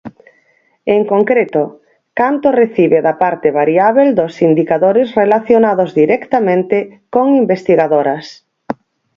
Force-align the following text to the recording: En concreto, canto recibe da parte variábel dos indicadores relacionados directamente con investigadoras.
En 0.95 1.01
concreto, 1.11 1.63
canto 2.19 2.47
recibe 2.61 2.99
da 3.07 3.13
parte 3.23 3.47
variábel 3.59 4.07
dos 4.19 4.33
indicadores 4.49 5.07
relacionados 5.21 5.89
directamente 6.01 6.77
con 7.13 7.25
investigadoras. 7.43 8.25